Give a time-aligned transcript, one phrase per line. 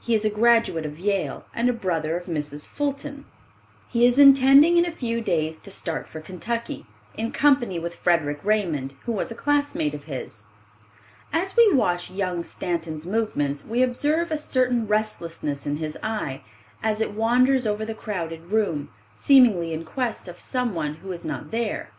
[0.00, 2.68] He is a graduate of Yale and a brother of Mrs.
[2.68, 3.24] Fulton,
[3.88, 6.86] He is intending in a few days to start for Kentucky,
[7.16, 10.46] in company with Frederic Raymond, who was a classmate of his.
[11.32, 16.42] As we watch young Stanton's movements, we observe a certain restlessness in his eye,
[16.80, 21.24] as it wanders over the crowded room, seemingly in quest of some one who is
[21.24, 21.90] not there.